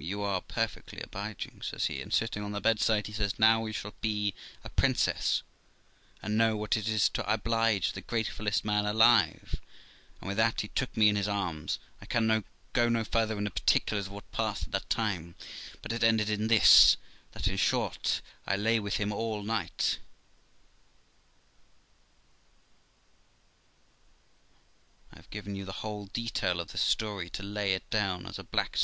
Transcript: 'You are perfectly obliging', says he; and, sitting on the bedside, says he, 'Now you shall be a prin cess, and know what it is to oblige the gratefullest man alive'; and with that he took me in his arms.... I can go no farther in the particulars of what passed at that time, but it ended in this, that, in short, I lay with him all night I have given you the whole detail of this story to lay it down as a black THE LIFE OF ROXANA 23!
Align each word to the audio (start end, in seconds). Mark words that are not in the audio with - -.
'You 0.00 0.22
are 0.22 0.40
perfectly 0.40 1.00
obliging', 1.00 1.60
says 1.62 1.86
he; 1.86 2.00
and, 2.00 2.14
sitting 2.14 2.44
on 2.44 2.52
the 2.52 2.60
bedside, 2.60 3.12
says 3.12 3.32
he, 3.32 3.40
'Now 3.42 3.66
you 3.66 3.72
shall 3.72 3.96
be 4.00 4.32
a 4.62 4.68
prin 4.68 4.94
cess, 4.94 5.42
and 6.22 6.38
know 6.38 6.56
what 6.56 6.76
it 6.76 6.86
is 6.86 7.08
to 7.08 7.28
oblige 7.28 7.90
the 7.90 8.00
gratefullest 8.00 8.64
man 8.64 8.86
alive'; 8.86 9.56
and 10.20 10.28
with 10.28 10.36
that 10.36 10.60
he 10.60 10.68
took 10.68 10.96
me 10.96 11.08
in 11.08 11.16
his 11.16 11.26
arms.... 11.26 11.80
I 12.00 12.06
can 12.06 12.44
go 12.74 12.88
no 12.88 13.02
farther 13.02 13.36
in 13.38 13.42
the 13.42 13.50
particulars 13.50 14.06
of 14.06 14.12
what 14.12 14.30
passed 14.30 14.66
at 14.66 14.70
that 14.70 14.88
time, 14.88 15.34
but 15.82 15.90
it 15.92 16.04
ended 16.04 16.30
in 16.30 16.46
this, 16.46 16.96
that, 17.32 17.48
in 17.48 17.56
short, 17.56 18.20
I 18.46 18.54
lay 18.54 18.78
with 18.78 18.98
him 18.98 19.10
all 19.12 19.42
night 19.42 19.98
I 25.12 25.16
have 25.16 25.30
given 25.30 25.56
you 25.56 25.64
the 25.64 25.82
whole 25.82 26.06
detail 26.06 26.60
of 26.60 26.70
this 26.70 26.82
story 26.82 27.28
to 27.30 27.42
lay 27.42 27.74
it 27.74 27.90
down 27.90 28.26
as 28.26 28.38
a 28.38 28.44
black 28.44 28.44
THE 28.44 28.44
LIFE 28.44 28.44
OF 28.44 28.46
ROXANA 28.46 28.52
23! 28.52 28.76